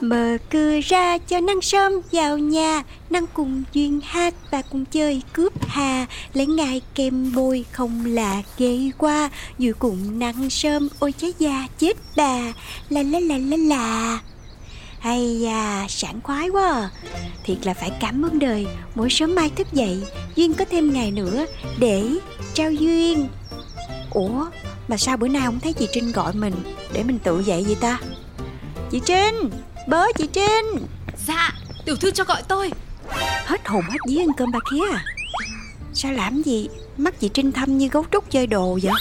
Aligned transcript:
Mở 0.00 0.36
cửa 0.50 0.80
ra 0.84 1.18
cho 1.18 1.40
năng 1.40 1.60
sớm 1.60 1.92
vào 2.12 2.38
nhà. 2.38 2.82
Năng 3.10 3.26
cùng 3.26 3.62
duyên 3.72 4.00
hát 4.04 4.34
và 4.50 4.62
cùng 4.70 4.84
chơi 4.84 5.22
cướp 5.32 5.66
hà. 5.68 6.06
Lấy 6.32 6.46
ngài 6.46 6.80
kem 6.94 7.32
bôi 7.34 7.64
không 7.72 8.04
là 8.06 8.42
ghê 8.58 8.90
qua. 8.98 9.30
Dù 9.58 9.72
cùng 9.78 10.18
năng 10.18 10.50
sớm 10.50 10.88
ôi 10.98 11.12
trái 11.12 11.32
da 11.38 11.66
chết 11.78 11.96
bà. 12.16 12.52
La 12.88 13.02
la 13.02 13.20
la 13.20 13.38
la 13.38 13.56
la 13.56 14.18
hay 14.98 15.40
da, 15.40 15.86
sảng 15.88 16.20
khoái 16.22 16.48
quá. 16.48 16.62
À. 16.64 16.90
Thiệt 17.44 17.66
là 17.66 17.74
phải 17.74 17.90
cảm 18.00 18.22
ơn 18.24 18.38
đời. 18.38 18.66
Mỗi 18.94 19.10
sớm 19.10 19.34
mai 19.34 19.50
thức 19.50 19.72
dậy 19.72 20.02
Duyên 20.36 20.54
có 20.54 20.64
thêm 20.70 20.92
ngày 20.92 21.10
nữa 21.10 21.46
Để 21.78 22.08
trao 22.54 22.72
duyên. 22.72 23.28
Ủa 24.10 24.46
mà 24.88 24.96
sao 24.96 25.16
bữa 25.16 25.28
nay 25.28 25.42
không 25.44 25.60
thấy 25.60 25.72
chị 25.72 25.88
Trinh 25.92 26.12
gọi 26.12 26.32
mình 26.34 26.54
Để 26.92 27.02
mình 27.02 27.18
tự 27.18 27.40
dậy 27.40 27.64
vậy 27.66 27.76
ta? 27.80 27.98
Chị 28.90 29.00
Trinh! 29.06 29.50
Bớ 29.86 30.06
chị 30.18 30.26
Trinh. 30.32 30.86
Dạ 31.26 31.52
tiểu 31.84 31.96
thư 31.96 32.10
cho 32.10 32.24
gọi 32.24 32.42
tôi. 32.48 32.70
Hết 33.44 33.66
hồn 33.68 33.84
hết 33.90 33.98
vía 34.08 34.18
ăn 34.18 34.28
cơm 34.36 34.50
bà 34.52 34.58
kia 34.70 34.92
à. 34.92 35.04
Sao 35.94 36.12
làm 36.12 36.42
gì? 36.42 36.68
Mắt 36.96 37.20
chị 37.20 37.28
Trinh 37.28 37.52
thâm 37.52 37.78
như 37.78 37.88
gấu 37.88 38.04
trúc 38.12 38.30
chơi 38.30 38.46
đồ 38.46 38.78
vậy? 38.82 38.92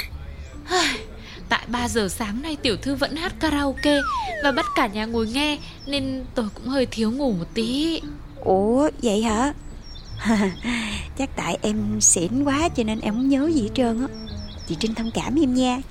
Tại 1.49 1.63
3 1.67 1.87
giờ 1.87 2.07
sáng 2.09 2.41
nay 2.41 2.57
tiểu 2.61 2.77
thư 2.77 2.95
vẫn 2.95 3.15
hát 3.15 3.33
karaoke 3.39 3.99
Và 4.43 4.51
bắt 4.51 4.65
cả 4.75 4.87
nhà 4.87 5.05
ngồi 5.05 5.27
nghe 5.27 5.57
Nên 5.87 6.25
tôi 6.35 6.45
cũng 6.53 6.67
hơi 6.67 6.85
thiếu 6.85 7.11
ngủ 7.11 7.31
một 7.31 7.45
tí. 7.53 8.01
Ủa 8.43 8.89
vậy 9.03 9.23
hả? 9.23 9.53
Chắc 11.17 11.29
tại 11.35 11.57
em 11.61 12.01
xỉn 12.01 12.43
quá 12.43 12.69
cho 12.69 12.83
nên 12.83 12.99
em 12.99 13.13
không 13.13 13.29
nhớ 13.29 13.49
gì 13.53 13.61
hết 13.61 13.69
trơn 13.75 14.01
á. 14.01 14.07
Chị 14.67 14.75
Trinh 14.79 14.95
thông 14.95 15.11
cảm 15.13 15.35
em 15.35 15.53
nha. 15.53 15.81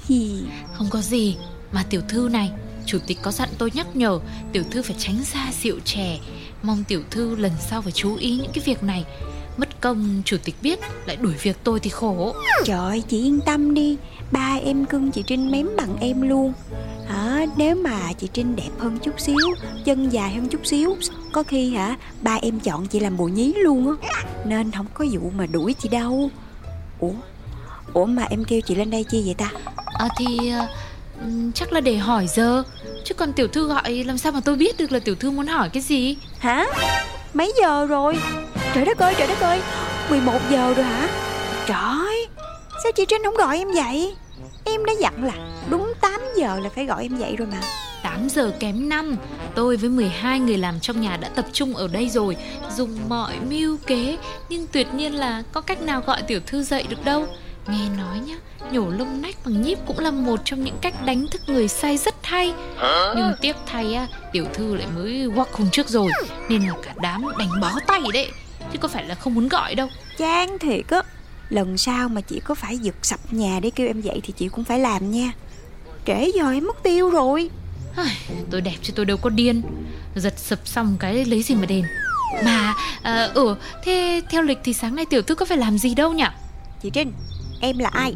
Không 0.73 0.89
có 0.91 1.01
gì 1.01 1.37
Mà 1.73 1.85
tiểu 1.91 2.01
thư 2.09 2.29
này 2.33 2.51
Chủ 2.87 2.99
tịch 3.07 3.19
có 3.23 3.31
dặn 3.31 3.49
tôi 3.59 3.71
nhắc 3.75 3.97
nhở 3.97 4.21
Tiểu 4.53 4.63
thư 4.71 4.83
phải 4.83 4.97
tránh 4.99 5.25
xa 5.25 5.53
rượu 5.63 5.77
chè. 5.85 6.19
Mong 6.63 6.85
tiểu 6.85 7.03
thư 7.11 7.37
lần 7.37 7.53
sau 7.71 7.83
phải 7.83 7.93
chú 7.93 8.17
ý 8.17 8.37
những 8.37 8.51
cái 8.55 8.65
việc 8.65 8.83
này. 8.83 9.05
Mất 9.57 9.81
công 9.81 10.23
chủ 10.25 10.37
tịch 10.45 10.55
biết 10.63 10.79
Lại 11.07 11.17
đuổi 11.17 11.35
việc 11.43 11.57
tôi 11.65 11.81
thì 11.81 11.91
khổ. 11.91 12.35
Trời 12.65 12.79
ơi, 12.79 13.03
chị 13.09 13.23
yên 13.23 13.41
tâm 13.47 13.75
đi. 13.75 13.97
Ba 14.33 14.59
em 14.65 14.85
cưng 14.85 15.11
chị 15.11 15.23
Trinh 15.27 15.51
mém 15.51 15.69
bằng 15.77 15.97
em 16.01 16.29
luôn. 16.29 16.53
Hả? 17.09 17.47
Nếu 17.57 17.77
mà 17.77 18.13
chị 18.13 18.29
Trinh 18.33 18.57
đẹp 18.57 18.71
hơn 18.79 18.99
chút 18.99 19.21
xíu 19.21 19.37
chân 19.85 20.09
dài 20.09 20.35
hơn 20.35 20.49
chút 20.49 20.67
xíu 20.67 20.97
có 21.33 21.43
khi 21.43 21.75
hả 21.75 21.97
ba 22.23 22.39
em 22.43 22.61
chọn 22.61 22.87
chị 22.87 23.01
làm 23.01 23.17
bồ 23.17 23.25
nhí 23.25 23.53
luôn 23.53 23.97
á. 24.03 24.25
Nên 24.47 24.71
không 24.71 24.87
có 24.95 25.05
vụ 25.13 25.31
mà 25.37 25.47
đuổi 25.47 25.75
chị 25.83 25.89
đâu. 25.89 26.31
Ủa? 27.01 27.13
Ủa 27.93 28.05
mà 28.07 28.23
em 28.31 28.45
kêu 28.45 28.61
chị 28.61 28.75
lên 28.75 28.91
đây 28.91 29.05
chi 29.05 29.23
vậy 29.25 29.35
ta? 29.35 29.51
À, 29.99 30.09
thì 30.19 30.53
uh, 31.19 31.55
chắc 31.55 31.73
là 31.73 31.81
để 31.81 31.97
hỏi 31.97 32.27
giờ. 32.27 32.63
Chứ 33.05 33.15
còn 33.15 33.33
tiểu 33.33 33.49
thư 33.49 33.69
gọi 33.69 34.05
làm 34.07 34.19
sao 34.19 34.33
mà 34.33 34.41
tôi 34.45 34.57
biết 34.57 34.79
được 34.79 34.93
là 34.93 34.99
tiểu 34.99 35.15
thư 35.15 35.31
muốn 35.31 35.47
hỏi 35.47 35.69
cái 35.69 35.83
gì? 35.83 36.17
Hả? 36.39 36.67
Mấy 37.35 37.53
giờ 37.61 37.87
rồi? 37.87 38.19
Trời 38.75 38.85
đất 38.85 38.99
ơi 38.99 39.15
trời 39.19 39.29
đất 39.29 39.41
ơi. 39.41 39.61
11 40.11 40.41
giờ 40.51 40.75
rồi 40.75 40.85
hả? 40.85 41.09
Trời 41.67 42.27
sao 42.85 42.93
chị 42.93 43.05
Trinh 43.09 43.23
không 43.25 43.37
gọi 43.37 43.59
em 43.59 43.69
vậy? 43.73 44.15
Em 44.65 44.85
đã 44.85 44.93
dặn 45.01 45.25
là 45.25 45.33
đúng 45.71 45.93
8 46.01 46.21
giờ 46.37 46.61
là 46.61 46.71
phải 46.75 46.87
gọi 46.87 47.03
em 47.03 47.17
dậy 47.17 47.37
rồi 47.37 47.49
mà. 47.53 47.61
8 48.03 48.29
giờ 48.29 48.53
kém 48.61 48.89
5 48.89 49.17
Tôi 49.55 49.77
với 49.77 49.91
12 49.91 50.41
người 50.41 50.59
làm 50.59 50.81
trong 50.81 51.01
nhà 51.01 51.17
đã 51.17 51.29
tập 51.29 51.47
trung 51.53 51.77
ở 51.77 51.89
đây 51.89 52.09
rồi 52.09 52.37
Dùng 52.77 52.99
mọi 53.09 53.35
mưu 53.51 53.77
kế. 53.87 54.19
Nhưng 54.49 54.67
tuyệt 54.67 54.95
nhiên 54.95 55.15
là 55.15 55.43
có 55.53 55.61
cách 55.61 55.83
nào 55.83 56.03
gọi 56.07 56.23
tiểu 56.23 56.41
thư 56.47 56.63
dậy 56.63 56.85
được 56.89 57.05
đâu 57.05 57.27
Nghe 57.69 57.89
nói 57.97 58.19
nhá 58.19 58.35
Nhổ 58.73 58.91
lông 58.91 59.23
nách 59.23 59.37
bằng 59.45 59.63
nhíp 59.63 59.79
cũng 59.87 59.99
là 59.99 60.11
một 60.11 60.41
trong 60.45 60.65
những 60.65 60.79
cách 60.81 60.95
đánh 61.05 61.27
thức 61.31 61.43
người 61.47 61.69
say 61.69 61.99
rất 61.99 62.15
hay. 62.23 62.55
Nhưng 63.17 63.33
tiếc 63.41 63.57
thay 63.67 63.95
á 63.95 64.07
Tiểu 64.33 64.47
thư 64.55 64.75
lại 64.75 64.87
mới 64.95 65.29
quắc 65.35 65.53
hôm 65.53 65.71
trước 65.71 65.89
rồi 65.89 66.11
Nên 66.49 66.63
là 66.63 66.75
cả 66.83 66.95
đám 66.97 67.23
đánh 67.39 67.61
bó 67.61 67.71
tay 67.87 68.01
đấy. 68.13 68.31
Chứ 68.73 68.79
có 68.79 68.89
phải 68.89 69.05
là 69.05 69.15
không 69.15 69.35
muốn 69.35 69.49
gọi 69.49 69.75
đâu. 69.75 69.89
Chán 70.19 70.59
thiệt 70.59 70.89
á 70.89 71.03
Lần 71.49 71.79
sau 71.79 72.09
mà 72.09 72.21
chị 72.21 72.41
có 72.45 72.55
phải 72.55 72.79
giật 72.79 72.95
sập 73.03 73.33
nhà 73.33 73.61
để 73.63 73.71
kêu 73.71 73.87
em 73.87 74.01
dậy 74.01 74.21
thì 74.23 74.33
chị 74.37 74.49
cũng 74.49 74.65
phải 74.65 74.79
làm 74.79 75.11
nha. 75.11 75.33
Trễ 76.07 76.31
giờ 76.35 76.51
em 76.51 76.67
mất 76.67 76.83
tiêu 76.83 77.11
rồi. 77.11 77.51
Tôi 78.51 78.61
đẹp 78.61 78.77
chứ 78.83 78.93
tôi 78.97 79.07
đâu 79.07 79.17
có 79.17 79.31
điên. 79.31 79.63
Giật 80.15 80.39
sập 80.39 80.59
xong 80.65 80.97
cái 81.01 81.25
lấy 81.25 81.43
gì 81.43 81.55
mà 81.55 81.67
đền. 81.67 81.85
Mà, 82.45 82.75
à, 83.03 83.31
ừ, 83.35 83.57
thế 83.85 84.23
theo 84.31 84.43
lịch 84.43 84.59
thì 84.65 84.73
sáng 84.73 84.97
nay 84.97 85.05
tiểu 85.05 85.23
thư 85.23 85.35
có 85.35 85.45
phải 85.45 85.59
làm 85.59 85.79
gì 85.79 85.95
đâu 85.95 86.13
nhỉ? 86.13 86.25
Chị 86.83 86.91
Trinh, 86.91 87.13
em 87.61 87.79
là 87.79 87.89
ai? 87.93 88.15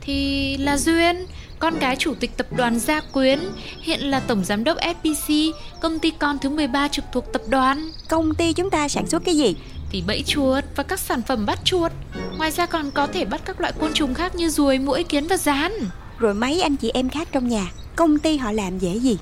Thì 0.00 0.56
là 0.56 0.76
Duyên 0.76 1.26
con 1.58 1.78
gái 1.78 1.96
chủ 1.96 2.14
tịch 2.14 2.36
tập 2.36 2.46
đoàn 2.56 2.78
Gia 2.78 3.00
Quyến, 3.00 3.38
hiện 3.82 4.00
là 4.00 4.20
tổng 4.20 4.44
giám 4.44 4.64
đốc 4.64 4.78
FPC, 4.78 5.52
công 5.80 5.98
ty 5.98 6.10
con 6.10 6.38
thứ 6.38 6.48
13 6.48 6.88
trực 6.88 7.04
thuộc 7.12 7.32
tập 7.32 7.42
đoàn. 7.48 7.90
Công 8.08 8.34
ty 8.34 8.52
chúng 8.52 8.70
ta 8.70 8.88
sản 8.88 9.06
xuất 9.06 9.24
cái 9.24 9.36
gì? 9.36 9.54
thì 9.90 10.02
bẫy 10.06 10.22
chuột 10.26 10.64
và 10.76 10.82
các 10.82 11.00
sản 11.00 11.22
phẩm 11.22 11.46
bắt 11.46 11.58
chuột. 11.64 11.92
Ngoài 12.38 12.50
ra 12.50 12.66
còn 12.66 12.90
có 12.90 13.06
thể 13.06 13.24
bắt 13.24 13.40
các 13.44 13.60
loại 13.60 13.72
côn 13.80 13.92
trùng 13.94 14.14
khác 14.14 14.34
như 14.34 14.48
ruồi, 14.48 14.78
muỗi, 14.78 15.04
kiến 15.04 15.26
và 15.26 15.36
rán. 15.36 15.72
Rồi 16.18 16.34
mấy 16.34 16.60
anh 16.60 16.76
chị 16.76 16.90
em 16.94 17.08
khác 17.08 17.28
trong 17.32 17.48
nhà, 17.48 17.72
công 17.96 18.18
ty 18.18 18.36
họ 18.36 18.52
làm 18.52 18.78
dễ 18.78 18.98
gì? 18.98 19.18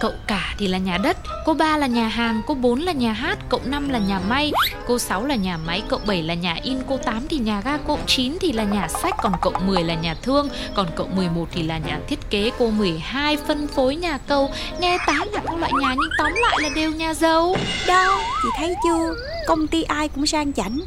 Cậu 0.00 0.12
cả 0.26 0.54
thì 0.58 0.68
là 0.68 0.78
nhà 0.78 0.98
đất, 0.98 1.16
cô 1.44 1.54
ba 1.54 1.76
là 1.76 1.86
nhà 1.86 2.08
hàng, 2.08 2.42
cô 2.46 2.54
bốn 2.54 2.80
là 2.80 2.92
nhà 2.92 3.12
hát, 3.12 3.38
cậu 3.48 3.60
năm 3.64 3.88
là 3.88 3.98
nhà 3.98 4.20
may, 4.28 4.52
cô 4.86 4.98
sáu 4.98 5.26
là 5.26 5.34
nhà 5.34 5.56
máy, 5.56 5.82
cậu 5.88 6.00
bảy 6.06 6.22
là 6.22 6.34
nhà 6.34 6.56
in, 6.62 6.78
cô 6.88 6.96
tám 6.96 7.28
thì 7.28 7.38
nhà 7.38 7.60
ga, 7.60 7.76
cậu 7.76 7.98
chín 8.06 8.36
thì 8.40 8.52
là 8.52 8.64
nhà 8.64 8.88
sách, 8.88 9.14
còn 9.22 9.32
cậu 9.42 9.52
mười 9.66 9.84
là 9.84 9.94
nhà 9.94 10.14
thương, 10.22 10.48
còn 10.74 10.86
cậu 10.96 11.06
mười 11.16 11.28
một 11.28 11.46
thì 11.52 11.62
là 11.62 11.78
nhà 11.78 12.00
thiết 12.08 12.30
kế, 12.30 12.50
cô 12.58 12.70
mười 12.70 12.98
hai 12.98 13.36
phân 13.36 13.68
phối 13.68 13.96
nhà 13.96 14.18
cầu. 14.18 14.50
Nghe 14.80 14.98
tám 15.06 15.28
là 15.32 15.40
các 15.44 15.58
loại 15.58 15.72
nhà 15.80 15.94
nhưng 15.94 16.10
tóm 16.18 16.32
lại 16.42 16.56
là 16.62 16.68
đều 16.74 16.90
nhà 16.90 17.14
giàu. 17.14 17.56
Đâu, 17.86 18.16
chị 18.42 18.48
thấy 18.58 18.74
chưa? 18.84 19.14
Công 19.46 19.66
ty 19.66 19.82
ai 19.82 20.08
cũng 20.08 20.26
sang 20.26 20.52
chảnh, 20.52 20.78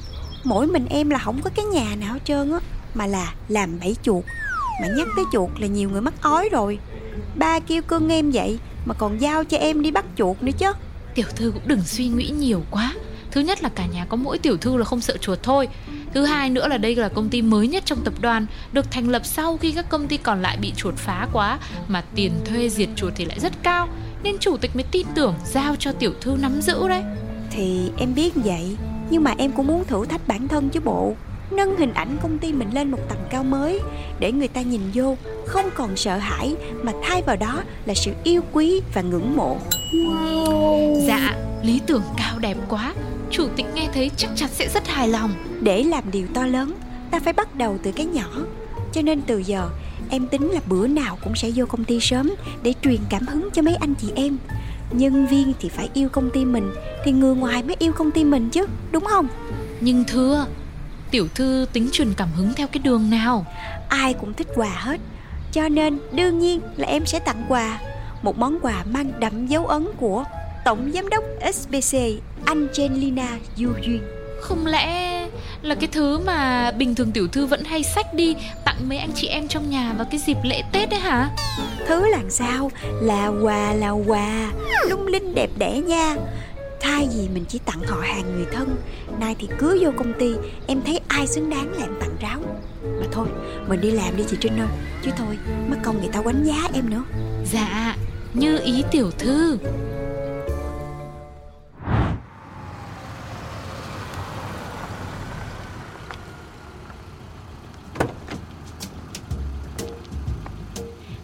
mỗi 0.43 0.67
mình 0.67 0.85
em 0.89 1.09
là 1.09 1.19
không 1.19 1.41
có 1.41 1.49
cái 1.55 1.65
nhà 1.65 1.95
nào 1.95 2.13
hết 2.13 2.19
trơn 2.25 2.51
á, 2.51 2.59
mà 2.93 3.07
là 3.07 3.33
làm 3.47 3.79
bẫy 3.79 3.95
chuột. 4.03 4.23
Mà 4.81 4.87
nhắc 4.97 5.07
tới 5.15 5.25
chuột 5.31 5.49
là 5.59 5.67
nhiều 5.67 5.89
người 5.89 6.01
mắc 6.01 6.13
ói 6.21 6.49
rồi. 6.51 6.79
Ba 7.35 7.59
kêu 7.59 7.81
cưng 7.81 8.09
em 8.09 8.31
vậy 8.31 8.59
mà 8.85 8.93
còn 8.93 9.21
giao 9.21 9.43
cho 9.43 9.57
em 9.57 9.81
đi 9.81 9.91
bắt 9.91 10.05
chuột 10.17 10.43
nữa 10.43 10.51
chứ. 10.57 10.71
Tiểu 11.15 11.25
thư 11.35 11.51
cũng 11.51 11.67
đừng 11.67 11.81
suy 11.81 12.07
nghĩ 12.07 12.29
nhiều 12.29 12.63
quá. 12.71 12.93
Thứ 13.31 13.41
nhất 13.41 13.63
là 13.63 13.69
cả 13.69 13.85
nhà 13.85 14.05
có 14.05 14.17
mỗi 14.17 14.37
tiểu 14.37 14.57
thư 14.57 14.77
là 14.77 14.85
không 14.85 15.01
sợ 15.01 15.17
chuột 15.17 15.39
thôi. 15.43 15.67
Thứ 16.13 16.25
hai 16.25 16.49
nữa 16.49 16.67
là 16.67 16.77
đây 16.77 16.95
là 16.95 17.09
công 17.09 17.29
ty 17.29 17.41
mới 17.41 17.67
nhất 17.67 17.83
trong 17.85 18.03
tập 18.03 18.13
đoàn 18.21 18.45
Được 18.71 18.91
thành 18.91 19.09
lập 19.09 19.25
sau 19.25 19.57
khi 19.57 19.71
các 19.71 19.89
công 19.89 20.07
ty 20.07 20.17
còn 20.17 20.41
lại 20.41 20.57
bị 20.61 20.73
chuột 20.75 20.95
phá 20.95 21.27
quá. 21.33 21.59
Mà 21.87 22.03
tiền 22.15 22.31
thuê 22.45 22.69
diệt 22.69 22.89
chuột 22.95 23.13
thì 23.15 23.25
lại 23.25 23.39
rất 23.39 23.63
cao 23.63 23.87
Nên 24.23 24.37
chủ 24.39 24.57
tịch 24.57 24.75
mới 24.75 24.83
tin 24.91 25.07
tưởng 25.15 25.35
giao 25.45 25.75
cho 25.75 25.91
tiểu 25.91 26.13
thư 26.21 26.35
nắm 26.41 26.61
giữ 26.61 26.87
đấy. 26.87 27.03
Thì 27.51 27.91
em 27.97 28.15
biết 28.15 28.31
vậy 28.35 28.77
Nhưng 29.09 29.23
mà 29.23 29.33
em 29.37 29.51
cũng 29.51 29.67
muốn 29.67 29.85
thử 29.85 30.05
thách 30.05 30.27
bản 30.27 30.47
thân 30.47 30.69
chứ 30.69 30.79
bộ 30.79 31.15
nâng 31.51 31.77
hình 31.77 31.93
ảnh 31.93 32.17
công 32.23 32.37
ty 32.37 32.53
mình 32.53 32.69
lên 32.73 32.91
một 32.91 32.99
tầm 33.09 33.17
cao 33.29 33.43
mới 33.43 33.79
để 34.19 34.31
người 34.31 34.47
ta 34.47 34.61
nhìn 34.61 34.81
vô 34.93 35.17
không 35.45 35.69
còn 35.75 35.95
sợ 35.95 36.17
hãi 36.17 36.55
mà 36.83 36.91
thay 37.03 37.21
vào 37.21 37.35
đó 37.35 37.63
là 37.85 37.93
sự 37.93 38.11
yêu 38.23 38.41
quý 38.51 38.81
và 38.93 39.01
ngưỡng 39.01 39.35
mộ. 39.35 39.57
Wow. 39.93 41.07
dạ 41.07 41.35
lý 41.63 41.81
tưởng 41.87 42.03
cao 42.17 42.39
đẹp 42.39 42.57
quá. 42.69 42.93
Chủ 43.31 43.47
tịch 43.55 43.65
nghe 43.73 43.87
thấy 43.93 44.11
chắc 44.17 44.29
chắn 44.35 44.49
sẽ 44.49 44.67
rất 44.73 44.87
hài 44.87 45.07
lòng. 45.07 45.33
Để 45.61 45.83
làm 45.83 46.03
điều 46.11 46.27
to 46.33 46.45
lớn 46.45 46.73
ta 47.11 47.19
phải 47.19 47.33
bắt 47.33 47.55
đầu 47.55 47.77
từ 47.83 47.91
cái 47.91 48.05
nhỏ. 48.05 48.29
Cho 48.93 49.01
nên 49.01 49.21
từ 49.21 49.37
giờ 49.37 49.69
em 50.09 50.27
tính 50.27 50.51
là 50.51 50.59
bữa 50.69 50.87
nào 50.87 51.17
cũng 51.23 51.35
sẽ 51.35 51.51
vô 51.55 51.65
công 51.65 51.83
ty 51.83 51.99
sớm 51.99 52.31
để 52.63 52.73
truyền 52.81 52.99
cảm 53.09 53.27
hứng 53.27 53.49
cho 53.53 53.61
mấy 53.61 53.75
anh 53.75 53.93
chị 53.95 54.07
em. 54.15 54.37
Nhân 54.91 55.27
viên 55.27 55.53
thì 55.59 55.69
phải 55.69 55.89
yêu 55.93 56.09
công 56.09 56.29
ty 56.29 56.45
mình 56.45 56.71
thì 57.05 57.11
người 57.11 57.35
ngoài 57.35 57.63
mới 57.63 57.75
yêu 57.79 57.91
công 57.91 58.11
ty 58.11 58.23
mình 58.23 58.49
chứ 58.49 58.65
đúng 58.91 59.05
không? 59.05 59.27
Nhưng 59.79 60.03
thưa 60.03 60.45
Tiểu 61.11 61.27
thư 61.35 61.65
tính 61.73 61.89
truyền 61.91 62.13
cảm 62.13 62.29
hứng 62.35 62.53
theo 62.53 62.67
cái 62.67 62.79
đường 62.83 63.09
nào? 63.09 63.45
Ai 63.89 64.13
cũng 64.13 64.33
thích 64.33 64.47
quà 64.55 64.69
hết 64.69 64.99
Cho 65.51 65.69
nên 65.69 65.99
đương 66.11 66.39
nhiên 66.39 66.61
là 66.77 66.87
em 66.87 67.05
sẽ 67.05 67.19
tặng 67.19 67.45
quà. 67.49 67.79
Một 68.21 68.37
món 68.37 68.59
quà 68.61 68.83
mang 68.83 69.11
đậm 69.19 69.47
dấu 69.47 69.65
ấn 69.65 69.87
của 69.97 70.23
Tổng 70.65 70.91
Giám 70.93 71.09
đốc 71.09 71.23
SBC 71.53 71.97
Angelina 72.45 73.37
Du 73.55 73.69
Duyên. 73.81 74.01
Không 74.41 74.65
lẽ 74.65 75.09
là 75.61 75.75
cái 75.75 75.89
thứ 75.91 76.19
mà 76.19 76.71
bình 76.71 76.95
thường 76.95 77.11
tiểu 77.11 77.27
thư 77.27 77.45
vẫn 77.45 77.63
hay 77.63 77.83
sách 77.83 78.13
đi 78.13 78.35
Tặng 78.65 78.89
mấy 78.89 78.97
anh 78.97 79.11
chị 79.15 79.27
em 79.27 79.47
trong 79.47 79.69
nhà 79.69 79.93
vào 79.97 80.07
cái 80.11 80.19
dịp 80.19 80.37
lễ 80.43 80.63
Tết 80.71 80.89
đấy 80.89 80.99
hả? 80.99 81.29
Thứ 81.87 82.07
làm 82.07 82.29
sao? 82.29 82.71
Là 83.01 83.27
quà 83.27 83.73
là 83.73 83.89
quà. 83.89 84.51
Lung 84.89 85.07
linh 85.07 85.35
đẹp 85.35 85.49
đẽ 85.57 85.81
nha 85.81 86.15
Thay 86.79 87.09
vì 87.17 87.29
mình 87.33 87.45
chỉ 87.49 87.59
tặng 87.65 87.81
họ 87.87 88.01
hàng 88.01 88.35
người 88.35 88.45
thân 88.51 88.75
Nay 89.19 89.35
thì 89.39 89.47
cứ 89.59 89.79
vô 89.81 89.91
công 89.97 90.13
ty 90.19 90.33
Em 90.67 90.81
thấy 90.85 90.99
ai 91.07 91.27
xứng 91.27 91.49
đáng 91.49 91.71
là 91.71 91.83
em 91.83 91.93
tặng 91.99 92.15
ráo. 92.19 92.39
Mà 92.83 93.07
thôi 93.11 93.27
mình 93.67 93.81
đi 93.81 93.91
làm 93.91 94.17
đi 94.17 94.23
chị 94.29 94.37
Trinh 94.41 94.59
ơi 94.59 94.67
Chứ 95.03 95.11
thôi 95.17 95.37
mất 95.69 95.77
công 95.83 95.99
người 95.99 96.09
ta 96.13 96.21
quánh 96.21 96.45
giá 96.45 96.69
em 96.73 96.89
nữa. 96.89 97.03
Dạ 97.51 97.95
như 98.33 98.59
ý 98.59 98.83
tiểu 98.91 99.11
thư. 99.11 99.57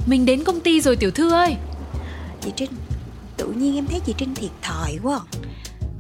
Mình 0.06 0.26
đến 0.26 0.44
công 0.44 0.60
ty 0.60 0.82
rồi 0.82 0.96
tiểu 0.96 1.12
thư 1.12 1.32
ơi. 1.32 1.56
Chị 2.42 2.52
Trinh 2.56 2.72
Tự 3.38 3.48
nhiên 3.48 3.76
em 3.76 3.88
thấy 3.88 4.00
chị 4.06 4.14
Trinh 4.18 4.36
thiệt 4.36 4.52
thòi 4.62 5.00
quá 5.04 5.20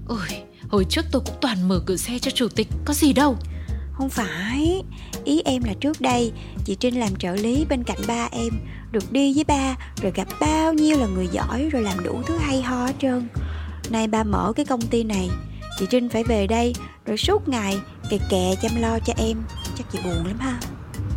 Ôi, 0.07 0.43
hồi 0.69 0.85
trước 0.89 1.05
tôi 1.11 1.21
cũng 1.25 1.35
toàn 1.41 1.67
mở 1.67 1.81
cửa 1.85 1.95
xe 1.95 2.19
cho 2.19 2.31
chủ 2.31 2.47
tịch 2.47 2.67
Có 2.85 2.93
gì 2.93 3.13
đâu. 3.13 3.37
Không 3.97 4.09
phải 4.09 4.83
Ý 5.23 5.41
em 5.45 5.63
là 5.63 5.73
trước 5.73 6.01
đây 6.01 6.31
Chị 6.65 6.75
Trinh 6.75 6.99
làm 6.99 7.15
trợ 7.15 7.35
lý 7.35 7.65
bên 7.69 7.83
cạnh 7.83 7.97
ba 8.07 8.27
em 8.31 8.53
Được 8.91 9.11
đi 9.11 9.33
với 9.33 9.43
ba 9.43 9.75
Rồi 10.01 10.11
gặp 10.15 10.27
bao 10.39 10.73
nhiêu 10.73 10.97
là 10.97 11.07
người 11.07 11.27
giỏi 11.27 11.69
Rồi 11.71 11.81
làm 11.81 12.03
đủ 12.03 12.21
thứ 12.25 12.37
hay 12.37 12.61
ho 12.61 12.85
hết 12.85 12.93
trơn. 13.01 13.27
Nay 13.89 14.07
ba 14.07 14.23
mở 14.23 14.53
cái 14.55 14.65
công 14.65 14.81
ty 14.81 15.03
này 15.03 15.29
Chị 15.79 15.85
Trinh 15.89 16.09
phải 16.09 16.23
về 16.23 16.47
đây 16.47 16.73
Rồi 17.05 17.17
suốt 17.17 17.47
ngày 17.47 17.79
kè 18.09 18.17
kè 18.29 18.55
chăm 18.61 18.81
lo 18.81 18.99
cho 18.99 19.13
em. 19.17 19.37
Chắc 19.77 19.91
chị 19.91 19.99
buồn 20.03 20.25
lắm 20.25 20.39
ha. 20.39 20.59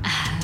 À, 0.02 0.40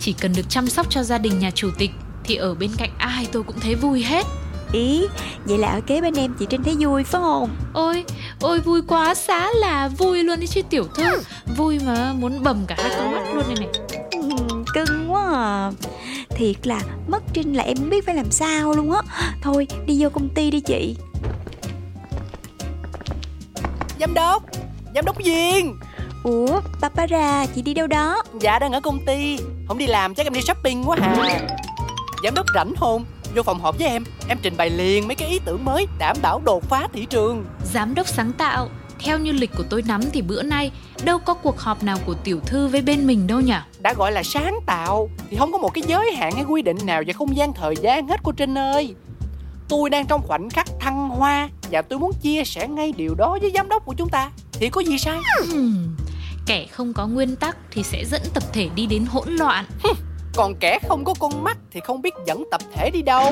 chỉ 0.00 0.12
cần 0.12 0.32
được 0.36 0.48
chăm 0.50 0.66
sóc 0.66 0.86
cho 0.90 1.02
gia 1.02 1.18
đình 1.18 1.38
nhà 1.38 1.50
chủ 1.50 1.70
tịch 1.78 1.90
Thì 2.24 2.36
ở 2.36 2.54
bên 2.54 2.70
cạnh 2.76 2.90
ai 2.98 3.26
tôi 3.32 3.42
cũng 3.42 3.60
thấy 3.60 3.74
vui 3.74 4.02
hết 4.02 4.26
Ý, 4.74 5.06
vậy 5.44 5.58
là 5.58 5.68
ở 5.68 5.80
kế 5.80 6.00
bên 6.00 6.14
em 6.14 6.34
chị 6.38 6.46
Trinh 6.50 6.62
thấy 6.62 6.76
vui 6.78 7.04
phải 7.04 7.20
không? 7.20 7.50
Ôi, 7.72 8.04
ôi 8.40 8.60
vui 8.60 8.82
quá 8.88 9.14
xá 9.14 9.52
là 9.52 9.88
vui 9.88 10.22
luôn 10.22 10.40
đi 10.40 10.46
chứ 10.46 10.62
tiểu 10.70 10.84
thư. 10.94 11.22
Vui 11.56 11.78
mà 11.86 12.12
muốn 12.12 12.42
bầm 12.42 12.64
cả 12.66 12.74
hai 12.78 12.90
con 12.98 13.12
mắt 13.12 13.34
luôn 13.34 13.44
đây 13.46 13.56
này 13.56 13.68
Ừ, 14.10 14.20
cưng 14.74 15.12
quá 15.12 15.30
à. 15.32 15.70
Thiệt 16.30 16.66
là 16.66 16.80
mất 17.08 17.22
Trinh 17.32 17.54
là 17.54 17.62
em 17.62 17.76
không 17.76 17.90
biết 17.90 18.06
phải 18.06 18.14
làm 18.14 18.30
sao 18.30 18.72
luôn 18.72 18.92
á. 18.92 19.00
Thôi 19.42 19.66
đi 19.86 20.02
vô 20.02 20.08
công 20.10 20.28
ty 20.28 20.50
đi 20.50 20.60
chị. 20.60 20.96
Giám 24.00 24.14
đốc 24.14 24.42
Giám 24.94 25.04
đốc 25.04 25.18
Duyên. 25.18 25.78
Ủa, 26.24 26.60
Papara, 26.80 27.46
chị 27.46 27.62
đi 27.62 27.74
đâu 27.74 27.86
đó? 27.86 28.22
Dạ 28.40 28.58
đang 28.58 28.72
ở 28.72 28.80
công 28.80 28.98
ty. 29.06 29.38
Không 29.68 29.78
đi 29.78 29.86
làm 29.86 30.14
chắc 30.14 30.26
em 30.26 30.32
đi 30.32 30.40
shopping 30.40 30.84
quá 30.88 30.96
hà. 31.00 31.40
Giám 32.24 32.34
đốc 32.34 32.46
rảnh 32.54 32.74
không 32.76 33.04
Vô 33.34 33.42
phòng 33.42 33.60
họp 33.60 33.78
với 33.78 33.88
em 33.88 34.04
Em 34.28 34.38
trình 34.42 34.56
bày 34.56 34.70
liền 34.70 35.08
mấy 35.08 35.14
cái 35.14 35.28
ý 35.28 35.38
tưởng 35.44 35.64
mới 35.64 35.86
Đảm 35.98 36.16
bảo 36.22 36.40
đột 36.44 36.64
phá 36.64 36.88
thị 36.92 37.06
trường. 37.10 37.44
Giám 37.72 37.94
đốc 37.94 38.08
sáng 38.08 38.32
tạo 38.32 38.68
Theo 38.98 39.18
như 39.18 39.32
lịch 39.32 39.50
của 39.56 39.64
tôi 39.70 39.82
nắm 39.86 40.00
thì 40.12 40.22
bữa 40.22 40.42
nay 40.42 40.70
Đâu 41.04 41.18
có 41.18 41.34
cuộc 41.34 41.58
họp 41.58 41.82
nào 41.82 41.98
của 42.06 42.14
tiểu 42.14 42.40
thư 42.46 42.68
với 42.68 42.82
bên 42.82 43.06
mình 43.06 43.26
đâu 43.26 43.40
nhỉ? 43.40 43.54
Đã 43.78 43.94
gọi 43.94 44.12
là 44.12 44.22
sáng 44.22 44.58
tạo 44.66 45.08
Thì 45.30 45.36
không 45.36 45.52
có 45.52 45.58
một 45.58 45.74
cái 45.74 45.84
giới 45.86 46.12
hạn 46.12 46.32
hay 46.32 46.44
quy 46.44 46.62
định 46.62 46.78
nào 46.84 47.02
Về 47.06 47.12
không 47.12 47.36
gian 47.36 47.52
thời 47.52 47.74
gian 47.82 48.08
hết 48.08 48.20
cô 48.22 48.32
Trinh 48.32 48.58
ơi. 48.58 48.94
Tôi 49.68 49.90
đang 49.90 50.06
trong 50.06 50.22
khoảnh 50.26 50.50
khắc 50.50 50.66
thăng 50.80 51.08
hoa 51.08 51.48
Và 51.70 51.82
tôi 51.82 51.98
muốn 51.98 52.12
chia 52.22 52.44
sẻ 52.44 52.68
ngay 52.68 52.92
điều 52.96 53.14
đó 53.14 53.38
với 53.40 53.52
giám 53.54 53.68
đốc 53.68 53.84
của 53.84 53.94
chúng 53.94 54.08
ta. 54.08 54.30
Thì 54.52 54.68
có 54.68 54.80
gì 54.80 54.98
sai 54.98 55.18
Kẻ 56.46 56.66
không 56.70 56.92
có 56.92 57.06
nguyên 57.06 57.36
tắc 57.36 57.56
thì 57.70 57.82
sẽ 57.82 58.04
dẫn 58.04 58.22
tập 58.34 58.42
thể 58.52 58.68
đi 58.74 58.86
đến 58.86 59.06
hỗn 59.06 59.28
loạn 59.28 59.64
Còn 60.36 60.54
kẻ 60.54 60.78
không 60.88 61.04
có 61.04 61.14
con 61.20 61.44
mắt 61.44 61.56
thì 61.70 61.80
không 61.80 62.02
biết 62.02 62.14
dẫn 62.26 62.44
tập 62.50 62.60
thể 62.74 62.90
đi 62.90 63.02
đâu. 63.02 63.30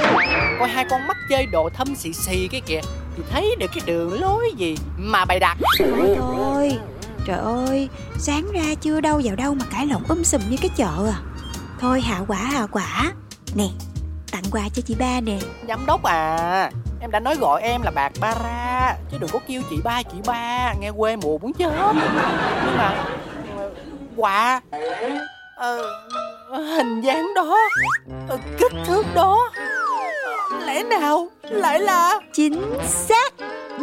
Coi 0.58 0.68
hai 0.68 0.84
con 0.90 1.06
mắt 1.06 1.16
chơi 1.28 1.46
đồ 1.46 1.68
thâm 1.74 1.94
xì 1.94 2.12
xì 2.12 2.48
cái 2.48 2.60
kìa 2.60 2.80
Thì 3.16 3.22
thấy 3.30 3.56
được 3.58 3.70
cái 3.74 3.82
đường 3.86 4.20
lối 4.20 4.52
gì 4.56 4.76
mà 4.96 5.24
bày 5.24 5.38
đặt. 5.40 5.56
Thôi 5.78 6.16
thôi, 6.18 6.78
trời 7.26 7.38
ơi, 7.38 7.88
sáng 8.18 8.52
ra 8.52 8.74
chưa 8.80 9.00
đâu 9.00 9.20
vào 9.24 9.36
đâu 9.36 9.54
mà 9.54 9.64
cãi 9.72 9.86
lộn 9.86 10.02
um 10.08 10.22
sùm 10.22 10.40
như 10.50 10.56
cái 10.60 10.70
chợ 10.76 11.10
à. 11.12 11.18
Thôi 11.80 12.00
hạ 12.00 12.20
quả 12.28 12.38
hạ 12.38 12.66
quả. 12.72 13.12
Nè, 13.54 13.68
tặng 14.32 14.44
quà 14.50 14.62
cho 14.74 14.82
chị 14.86 14.94
ba 14.98 15.20
nè. 15.20 15.38
Giám 15.68 15.86
đốc 15.86 16.02
à 16.02 16.70
Em 17.00 17.10
đã 17.10 17.20
nói 17.20 17.36
gọi 17.36 17.62
em 17.62 17.82
là 17.82 17.90
bạc 17.90 18.12
ba 18.20 18.34
ra 18.44 18.96
Chứ 19.10 19.18
đừng 19.20 19.30
có 19.32 19.38
kêu 19.46 19.62
chị 19.70 19.76
ba 19.84 20.02
chị 20.02 20.16
ba 20.26 20.74
Nghe 20.80 20.90
quê 20.96 21.16
mùa 21.16 21.38
muốn 21.38 21.52
chết. 21.52 21.72
Nhưng 22.64 22.76
mà 22.76 23.04
Quà 24.16 24.60
ờ, 25.56 25.82
Hình 26.52 27.00
dáng 27.00 27.34
đó 27.34 27.58
ờ, 28.28 28.38
Kích 28.58 28.72
thước 28.86 29.06
đó 29.14 29.50
Lẽ 30.66 30.82
nào 30.82 31.28
lại 31.42 31.80
là 31.80 32.20
Chính 32.32 32.62
xác. 32.86 33.34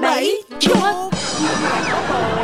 Bảy 0.01 0.35
chuột. 0.59 1.13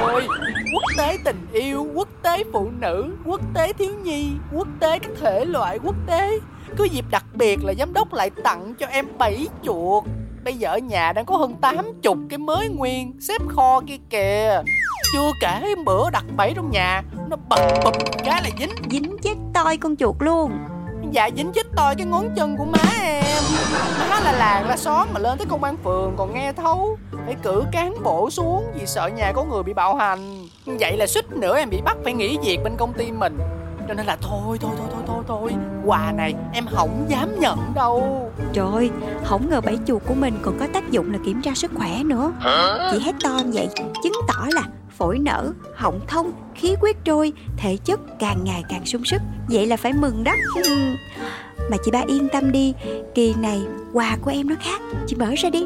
rồi 0.01 0.27
Quốc 0.73 0.83
tế 0.97 1.17
tình 1.23 1.47
yêu 1.53 1.87
Quốc 1.93 2.07
tế 2.21 2.43
phụ 2.53 2.71
nữ 2.79 3.05
Quốc 3.25 3.41
tế 3.53 3.73
thiếu 3.73 3.91
nhi 4.03 4.27
Quốc 4.53 4.67
tế 4.79 4.99
các 4.99 5.11
thể 5.21 5.45
loại 5.45 5.79
quốc 5.83 5.95
tế. 6.07 6.39
Cứ 6.77 6.83
dịp 6.83 7.05
đặc 7.11 7.23
biệt 7.33 7.59
là 7.63 7.73
giám 7.79 7.93
đốc 7.93 8.13
lại 8.13 8.29
tặng 8.29 8.73
cho 8.79 8.87
em 8.87 9.05
bảy 9.17 9.47
chuột 9.63 10.03
Bây 10.45 10.53
giờ 10.53 10.69
ở 10.69 10.77
nhà 10.77 11.13
đang 11.13 11.25
có 11.25 11.37
hơn 11.37 11.55
80 11.61 12.15
cái 12.29 12.37
mới 12.37 12.69
nguyên 12.69 13.13
Xếp 13.21 13.41
kho 13.47 13.81
kia 13.87 13.97
kìa. 14.09 14.61
Chưa 15.13 15.31
kể 15.41 15.75
bữa 15.85 16.09
đặt 16.09 16.23
bẫy 16.37 16.53
trong 16.55 16.71
nhà 16.71 17.03
Nó 17.29 17.35
bập 17.49 17.59
bập 17.83 17.93
cái 18.23 18.41
là 18.43 18.49
dính. 18.59 18.69
Dính 18.91 19.17
chết 19.23 19.33
toi 19.53 19.77
con 19.77 19.95
chuột 19.95 20.15
luôn. 20.19 20.51
Dạ 21.11 21.29
dính 21.37 21.51
chết 21.51 21.65
toi 21.75 21.95
cái 21.97 22.05
ngón 22.05 22.29
chân 22.35 22.57
của 22.57 22.65
má 22.65 22.79
em. 23.01 23.43
Má 24.09 24.19
là 24.19 24.31
làng 24.31 24.67
là 24.69 24.77
xóm 24.77 25.07
mà 25.13 25.19
lên 25.19 25.37
tới 25.37 25.47
công 25.49 25.63
an 25.63 25.77
phường 25.83 26.13
còn 26.17 26.33
nghe 26.33 26.53
thấu. 26.53 26.97
Phải 27.25 27.35
cử 27.43 27.63
cán 27.71 28.03
bộ 28.03 28.29
xuống 28.29 28.63
vì 28.73 28.85
sợ 28.85 29.07
nhà 29.07 29.31
có 29.35 29.43
người 29.43 29.63
bị 29.63 29.73
bạo 29.73 29.95
hành. 29.95 30.47
Vậy 30.65 30.97
là 30.97 31.07
suýt 31.07 31.31
nữa 31.31 31.57
em 31.57 31.69
bị 31.69 31.81
bắt 31.81 31.97
phải 32.03 32.13
nghỉ 32.13 32.37
việc 32.43 32.57
bên 32.63 32.73
công 32.77 32.93
ty 32.93 33.11
mình 33.11 33.37
Cho 33.87 33.93
nên 33.93 34.05
là 34.05 34.17
thôi 34.21 34.57
thôi 34.61 34.71
thôi 34.77 34.87
thôi 34.91 35.03
thôi 35.07 35.23
thôi. 35.27 35.51
Quà 35.85 36.11
này 36.11 36.35
em 36.53 36.65
không 36.75 37.05
dám 37.09 37.39
nhận 37.39 37.59
đâu. 37.75 38.31
Trời 38.53 38.67
ơi, 38.73 38.89
không 39.23 39.49
ngờ 39.49 39.61
bảy 39.61 39.77
chuột 39.87 40.01
của 40.07 40.13
mình 40.13 40.39
còn 40.41 40.59
có 40.59 40.67
tác 40.73 40.91
dụng 40.91 41.13
là 41.13 41.19
kiểm 41.25 41.41
tra 41.41 41.51
sức 41.55 41.71
khỏe 41.75 42.03
nữa. 42.03 42.31
Chị 42.91 42.99
hét 42.99 43.15
to 43.23 43.41
như 43.45 43.51
vậy 43.53 43.67
chứng 44.03 44.13
tỏ 44.27 44.47
là 44.51 44.61
phổi 44.97 45.19
nở, 45.19 45.51
họng 45.75 45.99
thông, 46.07 46.31
khí 46.55 46.75
huyết 46.81 46.95
trôi, 47.03 47.33
thể 47.57 47.77
chất 47.85 47.99
càng 48.19 48.43
ngày 48.43 48.63
càng 48.69 48.85
sung 48.85 49.05
sức. 49.05 49.21
Vậy 49.49 49.65
là 49.65 49.77
phải 49.77 49.93
mừng 49.93 50.23
đó. 50.23 50.31
Ừm. 50.55 50.95
Mà 51.71 51.77
chị 51.85 51.91
ba 51.91 52.01
yên 52.07 52.27
tâm 52.29 52.51
đi, 52.51 52.73
kỳ 53.15 53.33
này 53.33 53.61
quà 53.93 54.17
của 54.21 54.31
em 54.31 54.49
nó 54.49 54.55
khác. 54.59 54.81
Chị 55.07 55.15
mở 55.15 55.33
ra 55.37 55.49
đi. 55.49 55.65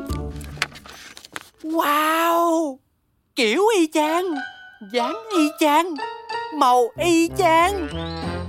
Wow! 1.63 2.77
Kiểu 3.35 3.61
y 3.77 3.87
chang 3.93 4.25
dáng 4.93 5.15
y 5.37 5.49
chang 5.59 5.93
Màu 6.53 6.91
y 6.97 7.29
chang. 7.37 7.87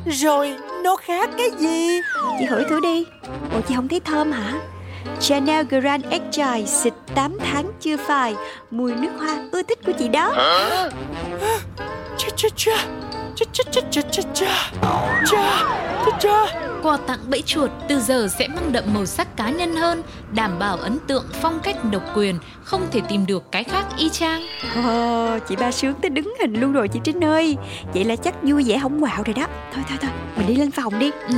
Rồi 0.07 0.55
nó 0.85 0.97
khác 0.97 1.31
cái 1.39 1.51
gì? 1.59 2.01
Chị 2.39 2.45
hửi 2.45 2.65
thử 2.65 2.81
đi. 2.81 3.05
Ủa 3.55 3.61
chị 3.69 3.75
không 3.75 3.89
thấy 3.89 4.01
thơm 4.01 4.33
hả? 4.33 4.53
Chanel 5.21 5.67
Grand 5.67 6.05
Exile 6.11 6.67
xịt 6.67 6.93
8 7.15 7.39
tháng 7.39 7.73
chưa 7.81 7.97
phai. 7.97 8.35
Mùi 8.71 8.93
nước 8.95 9.11
hoa 9.19 9.37
ưa 9.53 9.63
thích 9.63 9.79
của 9.87 9.93
chị 9.99 10.09
đó. 10.09 10.33
Chà 12.19 12.29
chà 12.37 12.49
chà 12.57 12.87
Chà 13.41 13.47
chà 13.53 13.63
chà 13.73 13.81
chà 13.91 14.03
chà 14.03 14.23
chà 14.35 14.71
Chà 15.27 15.63
chà 16.05 16.19
chà 16.21 16.61
Quà 16.83 16.97
tặng 17.07 17.19
bẫy 17.29 17.43
chuột 17.43 17.71
từ 17.89 18.01
giờ 18.01 18.29
sẽ 18.39 18.49
mang 18.49 18.73
đậm 18.73 18.85
màu 18.95 19.07
sắc 19.07 19.37
cá 19.37 19.51
nhân 19.51 19.77
hơn, 19.77 20.03
đảm 20.33 20.59
bảo 20.59 20.77
ấn 20.77 20.99
tượng 21.07 21.25
phong 21.33 21.61
cách 21.63 21.77
độc 21.91 22.03
quyền, 22.15 22.39
không 22.63 22.87
thể 22.91 23.01
tìm 23.09 23.27
được 23.27 23.53
cái 23.53 23.65
khác 23.65 23.85
y 23.99 24.09
chang. 24.09 24.43
Ồ, 24.85 25.39
chị 25.49 25.57
ba 25.57 25.71
sướng 25.73 25.95
tới 25.95 26.11
đứng 26.11 26.35
hình 26.41 26.61
luôn 26.61 26.73
rồi 26.73 26.89
chị 26.89 27.01
Trinh 27.05 27.25
ơi 27.25 27.57
Vậy 27.95 28.05
là 28.05 28.17
chắc 28.17 28.35
vui 28.43 28.65
vẻ 28.67 28.79
không 28.83 29.01
quạo 29.01 29.23
rồi 29.23 29.35
đó 29.35 29.47
Thôi 29.75 29.85
thôi 29.89 29.99
thôi, 30.01 30.11
mình 30.37 30.47
đi 30.47 30.55
lên 30.55 30.71
phòng 30.71 30.99
đi 30.99 31.11
Ừ, 31.29 31.35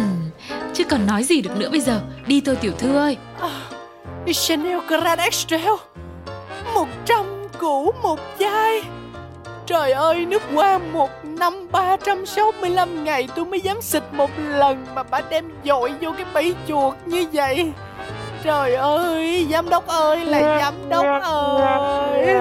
chứ 0.75 0.85
còn 0.85 1.07
nói 1.07 1.25
gì 1.25 1.41
được 1.41 1.57
nữa 1.57 1.69
bây 1.71 1.81
giờ. 1.81 2.00
Đi 2.27 2.41
thôi 2.41 2.57
tiểu 2.61 2.73
thư 2.79 2.97
ơi. 2.97 3.17
Chanel 4.33 4.79
Grand 4.88 5.47
Một 6.75 6.88
trăm 7.07 7.25
củ 7.59 7.93
một 8.03 8.21
chai 8.38 8.83
Trời 9.66 9.92
ơi, 9.92 10.26
nước 10.26 10.42
qua 10.54 10.78
một 10.78 11.11
năm 11.23 11.69
365 11.73 13.04
ngày 13.04 13.28
tôi 13.37 13.45
mới 13.45 13.61
dám 13.61 13.83
xịt 13.83 14.02
một 14.12 14.31
lần 14.49 14.87
mà 14.95 15.02
bà 15.02 15.21
đem 15.31 15.45
dội 15.64 15.92
vô 16.00 16.11
cái 16.16 16.26
bẫy 16.35 16.54
chuột 16.69 16.95
như 17.07 17.26
vậy. 17.33 17.73
Trời 18.45 18.75
ơi, 18.75 19.47
giám 19.50 19.69
đốc 19.69 19.87
ơi 19.87 20.25
là 20.25 20.59
giám 20.61 20.75
đốc 20.88 21.04
ơi. 21.23 22.35